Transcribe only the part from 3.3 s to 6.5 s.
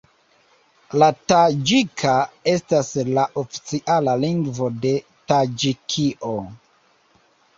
oficiala lingvo de Taĝikio.